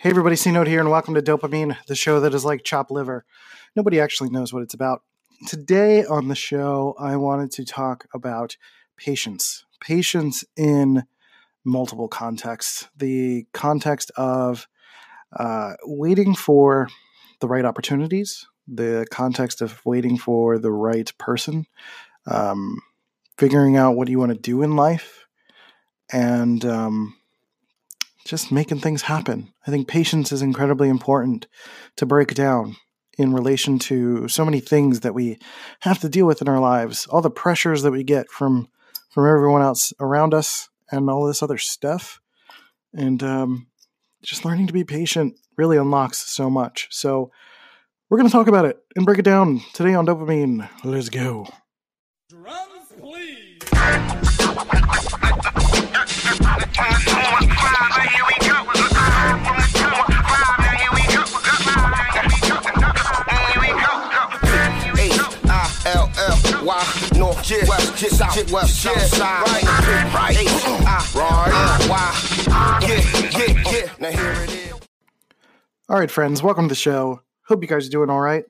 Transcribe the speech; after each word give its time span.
Hey 0.00 0.10
everybody, 0.10 0.36
C 0.36 0.52
Note 0.52 0.68
here, 0.68 0.78
and 0.78 0.92
welcome 0.92 1.14
to 1.14 1.20
Dopamine, 1.20 1.76
the 1.88 1.96
show 1.96 2.20
that 2.20 2.32
is 2.32 2.44
like 2.44 2.62
chopped 2.62 2.92
liver. 2.92 3.24
Nobody 3.74 3.98
actually 3.98 4.30
knows 4.30 4.52
what 4.52 4.62
it's 4.62 4.72
about. 4.72 5.02
Today 5.48 6.04
on 6.04 6.28
the 6.28 6.36
show, 6.36 6.94
I 7.00 7.16
wanted 7.16 7.50
to 7.54 7.64
talk 7.64 8.06
about 8.14 8.56
patience. 8.96 9.64
Patience 9.80 10.44
in 10.56 11.02
multiple 11.64 12.06
contexts. 12.06 12.88
The 12.96 13.46
context 13.52 14.12
of 14.16 14.68
uh, 15.36 15.72
waiting 15.82 16.36
for 16.36 16.86
the 17.40 17.48
right 17.48 17.64
opportunities, 17.64 18.46
the 18.68 19.04
context 19.10 19.60
of 19.60 19.84
waiting 19.84 20.16
for 20.16 20.60
the 20.60 20.70
right 20.70 21.12
person, 21.18 21.66
um, 22.28 22.80
figuring 23.36 23.76
out 23.76 23.96
what 23.96 24.06
you 24.06 24.20
want 24.20 24.32
to 24.32 24.38
do 24.38 24.62
in 24.62 24.76
life, 24.76 25.26
and 26.12 26.64
um, 26.64 27.17
just 28.28 28.52
making 28.52 28.78
things 28.78 29.02
happen. 29.02 29.50
I 29.66 29.70
think 29.70 29.88
patience 29.88 30.32
is 30.32 30.42
incredibly 30.42 30.90
important 30.90 31.46
to 31.96 32.04
break 32.04 32.34
down 32.34 32.76
in 33.16 33.32
relation 33.32 33.78
to 33.78 34.28
so 34.28 34.44
many 34.44 34.60
things 34.60 35.00
that 35.00 35.14
we 35.14 35.38
have 35.80 35.98
to 36.00 36.10
deal 36.10 36.26
with 36.26 36.42
in 36.42 36.48
our 36.48 36.60
lives, 36.60 37.06
all 37.06 37.22
the 37.22 37.30
pressures 37.30 37.82
that 37.82 37.90
we 37.90 38.04
get 38.04 38.30
from 38.30 38.68
from 39.10 39.26
everyone 39.26 39.62
else 39.62 39.94
around 39.98 40.34
us, 40.34 40.68
and 40.90 41.08
all 41.08 41.26
this 41.26 41.42
other 41.42 41.56
stuff. 41.56 42.20
And 42.92 43.22
um, 43.22 43.66
just 44.22 44.44
learning 44.44 44.66
to 44.66 44.74
be 44.74 44.84
patient 44.84 45.34
really 45.56 45.78
unlocks 45.78 46.18
so 46.18 46.50
much. 46.50 46.88
So 46.90 47.30
we're 48.10 48.18
going 48.18 48.28
to 48.28 48.32
talk 48.32 48.46
about 48.46 48.66
it 48.66 48.78
and 48.94 49.06
break 49.06 49.18
it 49.18 49.24
down 49.24 49.62
today 49.72 49.94
on 49.94 50.06
dopamine. 50.06 50.68
Let's 50.84 51.08
go. 51.08 51.48
Drums, 52.28 52.92
please. 53.00 54.38
South, 67.18 68.52
west, 68.52 68.82
south 68.82 69.00
side, 69.00 69.42
right, 69.46 69.64
right, 70.14 70.14
right, 70.14 71.88
why, 71.88 72.78
yeah, 72.82 73.00
yeah, 73.36 73.72
yeah. 73.72 73.92
Now 73.98 74.10
here 74.10 74.32
it 74.44 74.50
is. 74.50 74.72
All 75.88 75.98
right, 75.98 76.10
friends, 76.10 76.42
welcome 76.44 76.66
to 76.66 76.68
the 76.68 76.76
show. 76.76 77.22
Hope 77.48 77.62
you 77.62 77.68
guys 77.68 77.86
are 77.88 77.90
doing 77.90 78.08
all 78.08 78.20
right. 78.20 78.44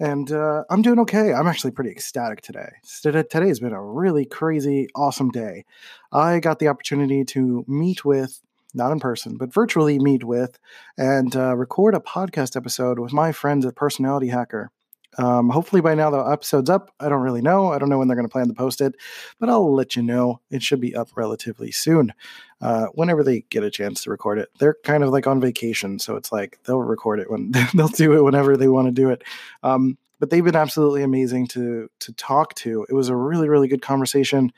And 0.00 0.32
uh, 0.32 0.64
I'm 0.68 0.82
doing 0.82 0.98
okay. 1.00 1.32
I'm 1.32 1.46
actually 1.46 1.70
pretty 1.70 1.90
ecstatic 1.90 2.40
today. 2.40 2.70
Today's 3.02 3.60
been 3.60 3.72
a 3.72 3.80
really 3.80 4.24
crazy, 4.24 4.88
awesome 4.96 5.30
day. 5.30 5.64
I 6.10 6.40
got 6.40 6.58
the 6.58 6.66
opportunity 6.68 7.24
to 7.26 7.64
meet 7.68 8.04
with, 8.04 8.40
not 8.74 8.90
in 8.90 8.98
person, 8.98 9.36
but 9.36 9.54
virtually 9.54 10.00
meet 10.00 10.24
with, 10.24 10.58
and 10.98 11.36
uh, 11.36 11.54
record 11.56 11.94
a 11.94 12.00
podcast 12.00 12.56
episode 12.56 12.98
with 12.98 13.12
my 13.12 13.30
friends 13.30 13.64
at 13.64 13.76
Personality 13.76 14.28
Hacker. 14.28 14.72
Um, 15.18 15.50
hopefully 15.50 15.82
by 15.82 15.94
now 15.94 16.10
the 16.10 16.18
episode's 16.18 16.70
up. 16.70 16.90
I 16.98 17.08
don't 17.08 17.22
really 17.22 17.42
know. 17.42 17.72
I 17.72 17.78
don't 17.78 17.88
know 17.88 17.98
when 17.98 18.08
they're 18.08 18.16
going 18.16 18.28
to 18.28 18.32
plan 18.32 18.48
to 18.48 18.54
post 18.54 18.80
it, 18.80 18.94
but 19.38 19.48
I'll 19.48 19.74
let 19.74 19.94
you 19.94 20.02
know. 20.02 20.40
It 20.50 20.62
should 20.62 20.80
be 20.80 20.94
up 20.94 21.08
relatively 21.16 21.70
soon, 21.70 22.12
uh, 22.60 22.86
whenever 22.94 23.22
they 23.22 23.42
get 23.50 23.62
a 23.62 23.70
chance 23.70 24.02
to 24.02 24.10
record 24.10 24.38
it. 24.38 24.48
They're 24.58 24.76
kind 24.84 25.04
of 25.04 25.10
like 25.10 25.26
on 25.26 25.40
vacation, 25.40 25.98
so 25.98 26.16
it's 26.16 26.32
like 26.32 26.58
they'll 26.64 26.78
record 26.78 27.20
it 27.20 27.30
when 27.30 27.52
they'll 27.74 27.88
do 27.88 28.14
it 28.14 28.22
whenever 28.22 28.56
they 28.56 28.68
want 28.68 28.88
to 28.88 28.92
do 28.92 29.10
it. 29.10 29.22
Um, 29.62 29.98
but 30.18 30.30
they've 30.30 30.44
been 30.44 30.56
absolutely 30.56 31.02
amazing 31.02 31.48
to 31.48 31.90
to 32.00 32.12
talk 32.14 32.54
to. 32.54 32.86
It 32.88 32.94
was 32.94 33.08
a 33.08 33.16
really 33.16 33.48
really 33.48 33.68
good 33.68 33.82
conversation. 33.82 34.52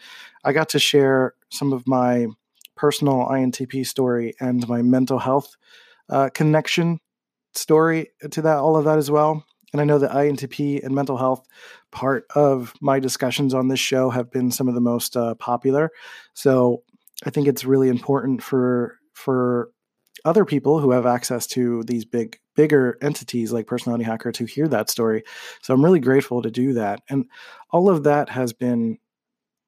I 0.45 0.53
got 0.53 0.69
to 0.71 0.79
share 0.79 1.35
some 1.51 1.73
of 1.73 1.87
my 1.89 2.27
personal 2.77 3.27
INTP 3.27 3.87
story 3.87 4.35
and 4.41 4.69
my 4.69 4.83
mental 4.83 5.19
health 5.19 5.57
uh, 6.11 6.29
connection 6.35 7.01
story 7.55 8.11
to 8.31 8.43
that 8.43 8.59
all 8.59 8.77
of 8.77 8.85
that 8.85 8.99
as 8.99 9.11
well 9.11 9.45
and 9.75 9.81
I 9.81 9.85
know 9.85 9.99
that 9.99 10.13
INTP 10.13 10.85
and 10.85 10.95
mental 10.95 11.17
health 11.17 11.45
part 11.91 12.27
of 12.37 12.73
my 12.81 13.01
discussions 13.01 13.53
on 13.53 13.67
this 13.67 13.81
show 13.81 14.09
have 14.09 14.31
been 14.31 14.53
some 14.53 14.69
of 14.69 14.75
the 14.75 14.81
most 14.81 15.17
uh, 15.17 15.35
popular. 15.35 15.91
So 16.33 16.85
I 17.27 17.31
think 17.31 17.49
it's 17.49 17.65
really 17.65 17.89
important 17.89 18.41
for 18.41 19.01
for 19.15 19.73
other 20.25 20.45
people 20.45 20.79
who 20.79 20.93
have 20.93 21.07
access 21.07 21.49
to 21.49 21.83
these 21.83 22.05
big 22.05 22.39
bigger 22.55 22.97
entities 23.03 23.53
like 23.53 23.67
personality 23.67 24.05
hacker 24.05 24.31
to 24.31 24.45
hear 24.45 24.69
that 24.69 24.89
story 24.89 25.25
so 25.61 25.75
i'm 25.75 25.85
really 25.85 25.99
grateful 25.99 26.41
to 26.41 26.51
do 26.51 26.73
that 26.73 27.01
and 27.09 27.27
all 27.71 27.91
of 27.91 28.05
that 28.05 28.29
has 28.29 28.53
been 28.53 28.97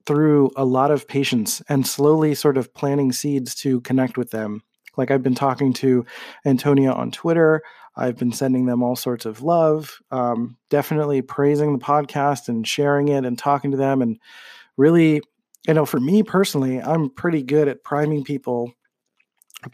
through 0.06 0.50
a 0.56 0.64
lot 0.64 0.92
of 0.92 1.08
patience 1.08 1.60
and 1.68 1.84
slowly 1.84 2.32
sort 2.32 2.56
of 2.56 2.72
planting 2.74 3.10
seeds 3.12 3.56
to 3.56 3.80
connect 3.80 4.16
with 4.16 4.30
them 4.30 4.62
like 4.96 5.10
I've 5.10 5.22
been 5.22 5.34
talking 5.34 5.72
to 5.74 6.04
Antonia 6.44 6.92
on 6.92 7.10
Twitter. 7.10 7.62
I've 7.96 8.16
been 8.16 8.32
sending 8.32 8.66
them 8.66 8.82
all 8.82 8.96
sorts 8.96 9.24
of 9.24 9.42
love, 9.42 9.98
um, 10.10 10.58
definitely 10.68 11.22
praising 11.22 11.72
the 11.72 11.84
podcast 11.84 12.48
and 12.48 12.66
sharing 12.66 13.08
it 13.08 13.24
and 13.24 13.38
talking 13.38 13.70
to 13.70 13.76
them. 13.76 14.02
And 14.02 14.18
really, 14.76 15.22
you 15.66 15.74
know, 15.74 15.86
for 15.86 15.98
me 15.98 16.22
personally, 16.22 16.80
I'm 16.80 17.08
pretty 17.08 17.42
good 17.42 17.68
at 17.68 17.82
priming 17.82 18.22
people. 18.22 18.72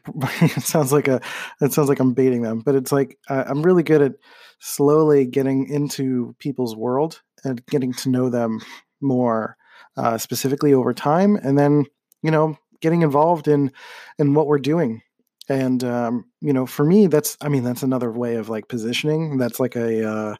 it 0.17 0.63
sounds 0.63 0.93
like 0.93 1.09
a, 1.09 1.21
it 1.61 1.73
sounds 1.73 1.89
like 1.89 1.99
I'm 1.99 2.15
baiting 2.15 2.43
them, 2.43 2.61
but 2.61 2.77
it's 2.77 2.93
like 2.93 3.19
uh, 3.29 3.45
I'm 3.47 3.63
really 3.63 3.83
good 3.83 4.01
at 4.01 4.13
slowly 4.61 5.27
getting 5.27 5.69
into 5.69 6.37
people's 6.39 6.77
world 6.77 7.21
and 7.45 7.65
getting 7.67 7.93
to 7.95 8.09
know 8.09 8.29
them 8.29 8.61
more 9.01 9.57
uh, 9.97 10.17
specifically 10.17 10.73
over 10.73 10.95
time, 10.95 11.37
and 11.37 11.59
then 11.59 11.85
you 12.23 12.31
know 12.31 12.57
getting 12.81 13.03
involved 13.03 13.49
in 13.49 13.73
in 14.19 14.35
what 14.35 14.47
we're 14.47 14.59
doing 14.59 15.03
and 15.53 15.85
um, 15.85 16.25
you 16.41 16.53
know 16.53 16.67
for 16.67 16.85
me 16.85 17.07
that's 17.07 17.37
i 17.41 17.49
mean 17.49 17.63
that's 17.63 17.83
another 17.83 18.11
way 18.11 18.37
of 18.37 18.49
like 18.49 18.69
positioning. 18.69 19.37
That's 19.39 19.61
like 19.61 19.77
a 19.77 20.09
uh, 20.09 20.37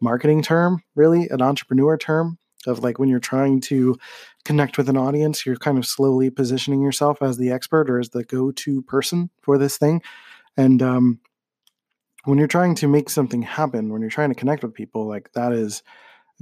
marketing 0.00 0.42
term 0.42 0.82
really 0.94 1.28
an 1.30 1.40
entrepreneur 1.40 1.96
term 1.96 2.38
of 2.66 2.80
like 2.80 2.98
when 2.98 3.08
you're 3.08 3.20
trying 3.20 3.60
to 3.60 3.96
connect 4.44 4.76
with 4.76 4.88
an 4.88 4.96
audience 4.96 5.46
you're 5.46 5.56
kind 5.56 5.78
of 5.78 5.86
slowly 5.86 6.30
positioning 6.30 6.82
yourself 6.82 7.22
as 7.22 7.38
the 7.38 7.50
expert 7.50 7.88
or 7.88 7.98
as 7.98 8.10
the 8.10 8.24
go-to 8.24 8.82
person 8.82 9.30
for 9.42 9.56
this 9.56 9.78
thing. 9.78 10.02
And 10.56 10.82
um, 10.82 11.20
when 12.24 12.38
you're 12.38 12.48
trying 12.48 12.74
to 12.76 12.88
make 12.88 13.08
something 13.08 13.42
happen 13.42 13.92
when 13.92 14.00
you're 14.00 14.10
trying 14.10 14.30
to 14.30 14.34
connect 14.34 14.62
with 14.62 14.74
people 14.74 15.06
like 15.06 15.32
that 15.32 15.52
is 15.52 15.82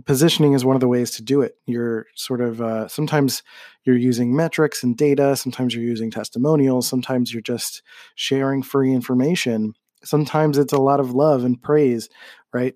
positioning 0.04 0.54
is 0.54 0.64
one 0.64 0.76
of 0.76 0.80
the 0.80 0.88
ways 0.88 1.12
to 1.12 1.22
do 1.22 1.40
it. 1.40 1.56
You're 1.66 2.06
sort 2.14 2.40
of 2.40 2.60
uh, 2.60 2.88
sometimes 2.88 3.42
you're 3.84 3.96
using 3.96 4.34
metrics 4.34 4.82
and 4.82 4.96
data, 4.96 5.36
sometimes 5.36 5.74
you're 5.74 5.84
using 5.84 6.10
testimonials, 6.10 6.88
sometimes 6.88 7.32
you're 7.32 7.42
just 7.42 7.82
sharing 8.14 8.62
free 8.62 8.92
information. 8.92 9.74
Sometimes 10.02 10.58
it's 10.58 10.72
a 10.72 10.80
lot 10.80 11.00
of 11.00 11.14
love 11.14 11.44
and 11.44 11.62
praise, 11.62 12.08
right? 12.52 12.74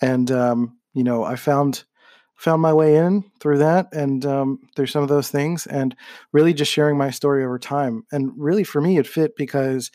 And 0.00 0.30
um, 0.30 0.78
you 0.94 1.04
know, 1.04 1.24
I 1.24 1.36
found 1.36 1.84
found 2.34 2.62
my 2.62 2.72
way 2.72 2.96
in 2.96 3.24
through 3.40 3.58
that 3.58 3.92
and 3.92 4.24
um, 4.24 4.60
through 4.76 4.86
some 4.86 5.02
of 5.02 5.08
those 5.08 5.30
things, 5.30 5.66
and 5.66 5.96
really 6.32 6.52
just 6.52 6.70
sharing 6.70 6.96
my 6.96 7.10
story 7.10 7.44
over 7.44 7.58
time. 7.58 8.04
And 8.12 8.32
really, 8.36 8.62
for 8.62 8.80
me, 8.80 8.98
it 8.98 9.06
fit 9.06 9.36
because 9.36 9.90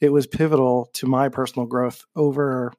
it 0.00 0.12
was 0.12 0.26
pivotal 0.26 0.90
to 0.94 1.06
my 1.06 1.28
personal 1.28 1.66
growth 1.66 2.04
over 2.14 2.72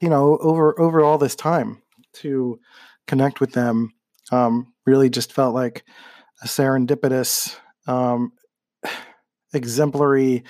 you 0.00 0.08
know 0.08 0.38
over 0.38 0.78
over 0.80 1.02
all 1.02 1.18
this 1.18 1.34
time 1.34 1.82
to 2.14 2.58
connect 3.06 3.40
with 3.40 3.52
them 3.52 3.92
um, 4.30 4.72
really 4.86 5.10
just 5.10 5.32
felt 5.32 5.54
like 5.54 5.84
a 6.42 6.46
serendipitous, 6.46 7.56
um, 7.86 8.32
exemplary 9.52 10.44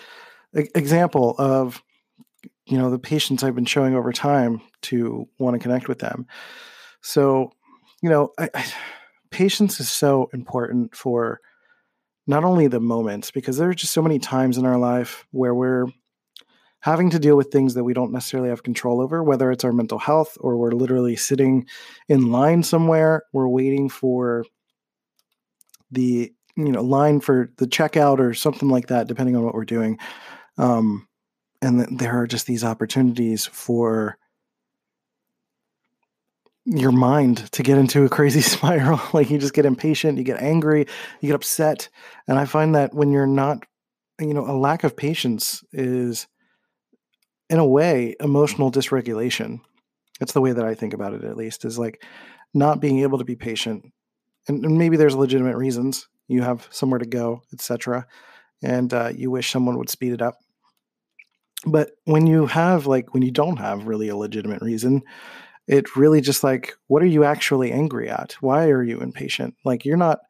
example 0.53 1.34
of 1.38 1.82
you 2.66 2.76
know 2.76 2.91
the 2.91 2.98
patience 2.98 3.43
I've 3.43 3.54
been 3.54 3.65
showing 3.65 3.94
over 3.94 4.12
time 4.12 4.60
to 4.82 5.28
want 5.38 5.54
to 5.54 5.59
connect 5.59 5.88
with 5.88 5.98
them. 5.98 6.26
So, 7.03 7.53
you 8.03 8.10
know, 8.10 8.32
I, 8.38 8.50
I, 8.54 8.72
patience 9.31 9.81
is 9.81 9.91
so 9.91 10.28
important 10.32 10.94
for 10.94 11.41
not 12.27 12.44
only 12.44 12.66
the 12.66 12.81
moments 12.81 13.31
because 13.31 13.56
there 13.56 13.69
are 13.69 13.75
just 13.75 13.92
so 13.92 14.03
many 14.03 14.19
times 14.19 14.59
in 14.59 14.66
our 14.66 14.78
life 14.78 15.27
where 15.31 15.54
we're 15.54 15.87
having 16.80 17.10
to 17.10 17.18
deal 17.18 17.36
with 17.36 17.50
things 17.50 17.74
that 17.74 17.84
we 17.84 17.92
don't 17.92 18.12
necessarily 18.12 18.48
have 18.48 18.62
control 18.62 19.00
over, 19.00 19.22
whether 19.22 19.50
it's 19.50 19.65
our 19.65 19.72
mental 19.72 19.98
health 19.98 20.36
or 20.41 20.56
we're 20.56 20.72
literally 20.72 21.16
sitting 21.16 21.66
in 22.09 22.30
line 22.30 22.62
somewhere, 22.62 23.22
we're 23.32 23.48
waiting 23.48 23.88
for 23.88 24.44
the 25.91 26.32
you 26.56 26.72
know 26.72 26.82
line 26.82 27.21
for 27.21 27.53
the 27.56 27.66
checkout 27.66 28.18
or 28.18 28.34
something 28.34 28.68
like 28.68 28.88
that, 28.88 29.06
depending 29.09 29.36
on 29.36 29.44
what 29.44 29.54
we're 29.54 29.65
doing. 29.65 29.98
Um, 30.59 31.06
and 31.62 31.78
th- 31.78 31.98
there 32.00 32.21
are 32.21 32.27
just 32.27 32.47
these 32.47 32.65
opportunities 32.65 33.47
for 33.47 34.18
your 36.65 36.92
mind 36.92 37.50
to 37.53 37.62
get 37.62 37.78
into 37.78 38.04
a 38.04 38.09
crazy 38.09 38.41
spiral. 38.41 39.00
like 39.12 39.30
you 39.30 39.38
just 39.38 39.54
get 39.54 39.66
impatient, 39.66 40.18
you 40.18 40.24
get 40.24 40.42
angry, 40.42 40.86
you 41.21 41.28
get 41.28 41.34
upset. 41.34 41.88
And 42.27 42.38
I 42.38 42.44
find 42.44 42.74
that 42.74 42.94
when 42.94 43.10
you're 43.10 43.27
not, 43.27 43.65
you 44.18 44.34
know, 44.34 44.48
a 44.48 44.56
lack 44.56 44.84
of 44.84 44.97
patience 44.97 45.65
is 45.72 46.27
in 47.51 47.59
a 47.59 47.67
way, 47.67 48.15
emotional 48.21 48.71
dysregulation. 48.71 49.61
That's 50.21 50.33
the 50.33 50.41
way 50.41 50.53
that 50.53 50.65
I 50.65 50.75
think 50.75 50.95
about 50.95 51.13
it, 51.13 51.25
at 51.25 51.37
least, 51.37 51.65
is 51.65 51.79
like 51.79 52.03
not 52.55 52.81
being 52.81 53.01
able 53.01 53.19
to 53.19 53.25
be 53.25 53.37
patient. 53.37 53.85
And, 54.49 54.65
and 54.65 54.79
maybe 54.79 54.97
there's 54.97 55.17
legitimate 55.17 55.57
reasons. 55.57 56.09
You 56.29 56.43
have 56.43 56.67
somewhere 56.71 57.01
to 57.01 57.07
go, 57.07 57.43
etc., 57.53 58.07
and 58.63 58.93
uh, 58.93 59.11
you 59.15 59.31
wish 59.31 59.51
someone 59.51 59.79
would 59.79 59.91
speed 59.91 60.13
it 60.13 60.23
up. 60.23 60.37
But 61.67 61.91
when 62.05 62.27
you 62.27 62.47
have, 62.47 62.87
like, 62.87 63.13
when 63.13 63.23
you 63.23 63.31
don't 63.31 63.57
have 63.57 63.87
really 63.87 64.09
a 64.09 64.17
legitimate 64.17 64.63
reason, 64.63 65.03
it 65.66 65.97
really 65.97 66.21
just 66.21 66.42
like, 66.42 66.74
what 66.89 67.03
are 67.03 67.07
you 67.07 67.24
actually 67.24 67.72
angry 67.72 68.09
at? 68.09 68.36
Why 68.41 68.68
are 68.68 68.83
you 68.83 69.01
impatient? 69.01 69.54
Like, 69.65 69.84
you're 69.84 69.97
not 69.97 70.21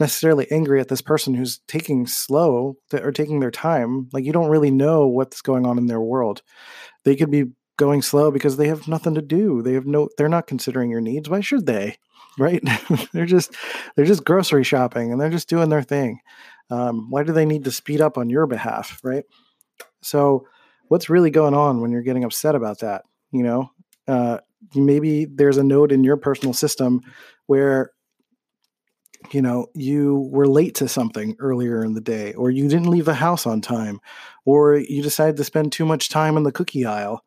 necessarily 0.00 0.50
angry 0.50 0.80
at 0.80 0.88
this 0.88 1.02
person 1.02 1.34
who's 1.34 1.58
taking 1.68 2.06
slow 2.06 2.76
or 2.92 3.12
taking 3.12 3.40
their 3.40 3.50
time. 3.50 4.08
Like, 4.12 4.24
you 4.24 4.32
don't 4.32 4.50
really 4.50 4.70
know 4.70 5.06
what's 5.06 5.40
going 5.40 5.66
on 5.66 5.78
in 5.78 5.86
their 5.86 6.00
world. 6.00 6.42
They 7.04 7.16
could 7.16 7.30
be 7.30 7.46
going 7.76 8.02
slow 8.02 8.30
because 8.30 8.56
they 8.56 8.68
have 8.68 8.88
nothing 8.88 9.14
to 9.14 9.22
do. 9.22 9.62
They 9.62 9.74
have 9.74 9.86
no, 9.86 10.08
they're 10.18 10.28
not 10.28 10.46
considering 10.46 10.90
your 10.90 11.00
needs. 11.00 11.28
Why 11.28 11.40
should 11.40 11.66
they? 11.66 11.96
Right? 12.38 12.62
they're 13.12 13.26
just, 13.26 13.56
they're 13.96 14.04
just 14.04 14.24
grocery 14.24 14.62
shopping 14.62 15.10
and 15.10 15.20
they're 15.20 15.28
just 15.28 15.48
doing 15.48 15.70
their 15.70 15.82
thing. 15.82 16.20
Um, 16.70 17.10
why 17.10 17.24
do 17.24 17.32
they 17.32 17.44
need 17.44 17.64
to 17.64 17.72
speed 17.72 18.00
up 18.00 18.16
on 18.16 18.30
your 18.30 18.46
behalf? 18.46 19.00
Right? 19.02 19.24
So, 20.02 20.46
what's 20.86 21.10
really 21.10 21.30
going 21.30 21.54
on 21.54 21.80
when 21.80 21.90
you're 21.90 22.02
getting 22.02 22.22
upset 22.22 22.54
about 22.54 22.78
that? 22.78 23.02
You 23.32 23.42
know, 23.42 23.70
uh, 24.06 24.38
maybe 24.74 25.24
there's 25.24 25.58
a 25.58 25.64
node 25.64 25.92
in 25.92 26.04
your 26.04 26.16
personal 26.16 26.52
system 26.52 27.00
where 27.46 27.92
you 29.32 29.42
know 29.42 29.66
you 29.74 30.28
were 30.30 30.46
late 30.46 30.76
to 30.76 30.88
something 30.88 31.36
earlier 31.38 31.84
in 31.84 31.94
the 31.94 32.00
day 32.00 32.32
or 32.34 32.50
you 32.50 32.68
didn't 32.68 32.90
leave 32.90 33.04
the 33.04 33.14
house 33.14 33.46
on 33.46 33.60
time 33.60 34.00
or 34.44 34.76
you 34.76 35.02
decided 35.02 35.36
to 35.36 35.44
spend 35.44 35.72
too 35.72 35.84
much 35.84 36.08
time 36.08 36.36
in 36.36 36.44
the 36.44 36.52
cookie 36.52 36.84
aisle. 36.84 37.24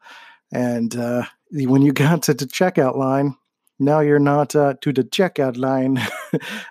And 0.53 0.95
uh, 0.95 1.23
when 1.51 1.81
you 1.81 1.93
got 1.93 2.23
to 2.23 2.33
the 2.33 2.45
checkout 2.45 2.97
line 2.97 3.35
now 3.79 3.99
you're 3.99 4.19
not 4.19 4.55
uh, 4.55 4.75
to 4.81 4.93
the 4.93 5.03
checkout 5.03 5.57
line. 5.57 5.99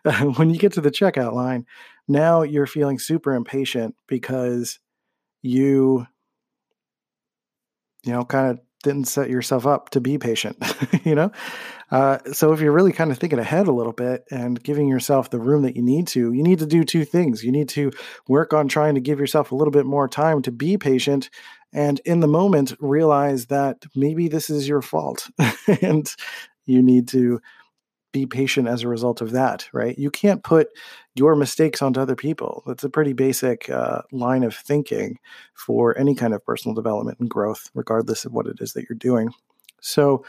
When 0.36 0.48
you 0.48 0.58
get 0.58 0.72
to 0.74 0.80
the 0.80 0.90
checkout 0.90 1.34
line 1.34 1.66
now 2.08 2.42
you're 2.42 2.66
feeling 2.66 2.98
super 2.98 3.34
impatient 3.34 3.94
because 4.08 4.78
you 5.42 6.06
you 8.04 8.12
know 8.12 8.24
kind 8.24 8.50
of 8.50 8.60
didn't 8.82 9.06
set 9.06 9.30
yourself 9.30 9.66
up 9.66 9.90
to 9.90 10.00
be 10.00 10.18
patient 10.18 10.56
you 11.04 11.14
know? 11.14 11.30
Uh, 11.90 12.18
so 12.32 12.52
if 12.52 12.60
you're 12.60 12.72
really 12.72 12.92
kind 12.92 13.10
of 13.10 13.18
thinking 13.18 13.38
ahead 13.38 13.66
a 13.66 13.72
little 13.72 13.92
bit 13.92 14.24
and 14.30 14.62
giving 14.62 14.86
yourself 14.88 15.30
the 15.30 15.40
room 15.40 15.62
that 15.62 15.76
you 15.76 15.82
need 15.82 16.06
to 16.06 16.32
you 16.32 16.42
need 16.42 16.58
to 16.58 16.66
do 16.66 16.84
two 16.84 17.04
things. 17.04 17.42
You 17.42 17.52
need 17.52 17.68
to 17.70 17.90
work 18.28 18.52
on 18.52 18.68
trying 18.68 18.94
to 18.94 19.00
give 19.00 19.18
yourself 19.18 19.52
a 19.52 19.54
little 19.54 19.72
bit 19.72 19.86
more 19.86 20.08
time 20.08 20.42
to 20.42 20.52
be 20.52 20.76
patient 20.76 21.30
and 21.72 22.00
in 22.04 22.20
the 22.20 22.28
moment 22.28 22.74
realize 22.80 23.46
that 23.46 23.84
maybe 23.94 24.28
this 24.28 24.50
is 24.50 24.68
your 24.68 24.82
fault 24.82 25.28
and 25.82 26.14
you 26.66 26.82
need 26.82 27.08
to 27.08 27.40
be 28.12 28.26
patient 28.26 28.68
as 28.68 28.82
a 28.82 28.88
result 28.88 29.20
of 29.20 29.30
that, 29.32 29.68
right? 29.72 29.98
You 29.98 30.10
can't 30.10 30.42
put 30.42 30.68
your 31.14 31.36
mistakes 31.36 31.82
onto 31.82 32.00
other 32.00 32.16
people. 32.16 32.62
That's 32.66 32.84
a 32.84 32.90
pretty 32.90 33.12
basic 33.12 33.70
uh, 33.70 34.02
line 34.12 34.42
of 34.42 34.54
thinking 34.54 35.18
for 35.54 35.96
any 35.98 36.14
kind 36.14 36.34
of 36.34 36.44
personal 36.44 36.74
development 36.74 37.18
and 37.20 37.30
growth, 37.30 37.70
regardless 37.74 38.24
of 38.24 38.32
what 38.32 38.46
it 38.46 38.56
is 38.60 38.72
that 38.72 38.86
you're 38.88 38.96
doing. 38.98 39.30
So, 39.80 40.24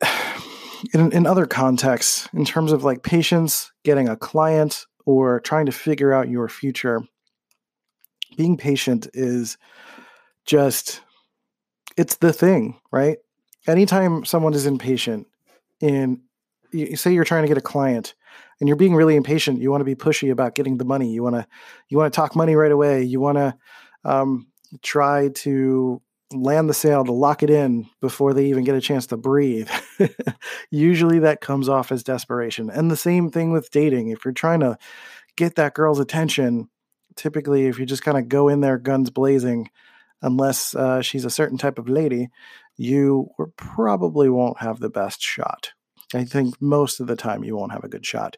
in, 0.94 1.12
in 1.12 1.26
other 1.26 1.46
contexts, 1.46 2.28
in 2.32 2.44
terms 2.44 2.72
of 2.72 2.84
like 2.84 3.02
patience, 3.02 3.72
getting 3.84 4.08
a 4.08 4.16
client, 4.16 4.86
or 5.06 5.40
trying 5.40 5.66
to 5.66 5.72
figure 5.72 6.12
out 6.12 6.30
your 6.30 6.48
future, 6.48 7.02
being 8.36 8.56
patient 8.56 9.06
is 9.12 9.58
just, 10.46 11.02
it's 11.96 12.16
the 12.16 12.32
thing, 12.32 12.80
right? 12.90 13.18
Anytime 13.66 14.24
someone 14.24 14.54
is 14.54 14.66
impatient, 14.66 15.26
in 15.84 16.20
you 16.72 16.96
say 16.96 17.12
you're 17.12 17.24
trying 17.24 17.42
to 17.42 17.48
get 17.48 17.58
a 17.58 17.62
client 17.62 18.14
and 18.58 18.68
you're 18.68 18.76
being 18.76 18.94
really 18.94 19.16
impatient 19.16 19.60
you 19.60 19.70
want 19.70 19.80
to 19.80 19.84
be 19.84 19.94
pushy 19.94 20.30
about 20.30 20.54
getting 20.54 20.78
the 20.78 20.84
money 20.84 21.12
you 21.12 21.22
want 21.22 21.36
to 21.36 21.46
you 21.88 21.98
want 21.98 22.12
to 22.12 22.16
talk 22.16 22.34
money 22.34 22.56
right 22.56 22.72
away 22.72 23.02
you 23.02 23.20
want 23.20 23.38
to 23.38 23.54
um, 24.04 24.46
try 24.82 25.28
to 25.28 26.00
land 26.32 26.68
the 26.68 26.74
sale 26.74 27.04
to 27.04 27.12
lock 27.12 27.42
it 27.42 27.50
in 27.50 27.86
before 28.00 28.34
they 28.34 28.46
even 28.46 28.64
get 28.64 28.74
a 28.74 28.80
chance 28.80 29.06
to 29.06 29.16
breathe. 29.16 29.70
Usually 30.70 31.20
that 31.20 31.40
comes 31.40 31.68
off 31.68 31.92
as 31.92 32.02
desperation. 32.02 32.70
And 32.70 32.90
the 32.90 32.96
same 32.96 33.30
thing 33.30 33.52
with 33.52 33.70
dating. 33.70 34.08
If 34.08 34.24
you're 34.24 34.34
trying 34.34 34.60
to 34.60 34.76
get 35.36 35.54
that 35.54 35.74
girl's 35.74 36.00
attention 36.00 36.68
typically 37.16 37.66
if 37.66 37.78
you 37.78 37.86
just 37.86 38.02
kind 38.02 38.18
of 38.18 38.28
go 38.28 38.48
in 38.48 38.60
there 38.60 38.78
guns 38.78 39.10
blazing 39.10 39.70
unless 40.24 40.74
uh, 40.74 41.00
she's 41.00 41.24
a 41.24 41.30
certain 41.30 41.58
type 41.58 41.78
of 41.78 41.88
lady 41.88 42.28
you 42.76 43.30
probably 43.56 44.28
won't 44.28 44.60
have 44.60 44.80
the 44.80 44.90
best 44.90 45.22
shot. 45.22 45.72
I 46.14 46.24
think 46.24 46.60
most 46.60 47.00
of 47.00 47.06
the 47.06 47.16
time 47.16 47.44
you 47.44 47.56
won't 47.56 47.72
have 47.72 47.84
a 47.84 47.88
good 47.88 48.04
shot. 48.04 48.36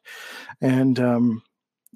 And 0.60 0.98
um, 1.00 1.42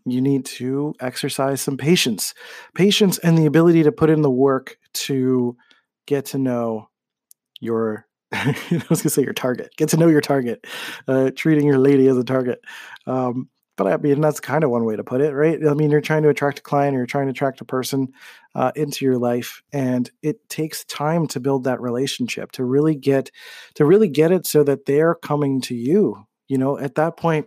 you 0.04 0.20
need 0.20 0.44
to 0.46 0.94
exercise 1.00 1.60
some 1.60 1.76
patience. 1.76 2.34
Patience 2.74 3.18
and 3.18 3.36
the 3.36 3.46
ability 3.46 3.82
to 3.84 3.92
put 3.92 4.10
in 4.10 4.22
the 4.22 4.30
work 4.30 4.78
to 4.92 5.56
get 6.06 6.26
to 6.26 6.38
know 6.38 6.88
your 7.60 8.06
I 8.32 8.54
was 8.88 9.02
gonna 9.02 9.10
say 9.10 9.22
your 9.22 9.32
target. 9.32 9.72
Get 9.76 9.88
to 9.88 9.96
know 9.96 10.06
your 10.06 10.20
target. 10.20 10.64
Uh, 11.08 11.32
treating 11.34 11.66
your 11.66 11.78
lady 11.78 12.06
as 12.06 12.16
a 12.16 12.22
target. 12.22 12.60
Um, 13.06 13.48
but 13.80 13.90
I 13.90 13.96
mean, 13.96 14.20
that's 14.20 14.40
kind 14.40 14.62
of 14.62 14.68
one 14.68 14.84
way 14.84 14.94
to 14.94 15.02
put 15.02 15.22
it, 15.22 15.32
right? 15.32 15.58
I 15.66 15.72
mean, 15.72 15.90
you're 15.90 16.02
trying 16.02 16.22
to 16.24 16.28
attract 16.28 16.58
a 16.58 16.62
client 16.62 16.94
or 16.94 16.98
you're 16.98 17.06
trying 17.06 17.28
to 17.28 17.30
attract 17.30 17.62
a 17.62 17.64
person 17.64 18.08
uh, 18.54 18.72
into 18.76 19.06
your 19.06 19.16
life, 19.16 19.62
and 19.72 20.10
it 20.22 20.46
takes 20.50 20.84
time 20.84 21.26
to 21.28 21.40
build 21.40 21.64
that 21.64 21.80
relationship 21.80 22.52
to 22.52 22.64
really 22.64 22.94
get 22.94 23.30
to 23.76 23.86
really 23.86 24.08
get 24.08 24.32
it 24.32 24.44
so 24.44 24.62
that 24.64 24.84
they're 24.84 25.14
coming 25.14 25.62
to 25.62 25.74
you. 25.74 26.26
You 26.46 26.58
know, 26.58 26.78
at 26.78 26.96
that 26.96 27.16
point, 27.16 27.46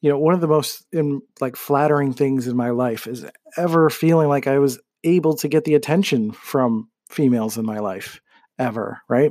you 0.00 0.10
know, 0.10 0.18
one 0.18 0.34
of 0.34 0.40
the 0.40 0.48
most 0.48 0.84
in 0.90 1.22
like 1.40 1.54
flattering 1.54 2.12
things 2.12 2.48
in 2.48 2.56
my 2.56 2.70
life 2.70 3.06
is 3.06 3.24
ever 3.56 3.88
feeling 3.88 4.28
like 4.28 4.48
I 4.48 4.58
was 4.58 4.80
able 5.04 5.36
to 5.36 5.46
get 5.46 5.62
the 5.62 5.76
attention 5.76 6.32
from 6.32 6.90
females 7.08 7.56
in 7.56 7.64
my 7.64 7.78
life 7.78 8.20
ever, 8.58 9.00
right? 9.08 9.30